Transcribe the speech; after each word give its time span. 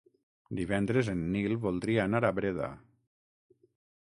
Divendres 0.59 1.11
en 1.13 1.21
Nil 1.35 1.53
voldria 1.65 2.07
anar 2.09 2.23
a 2.31 2.33
Breda. 2.41 2.71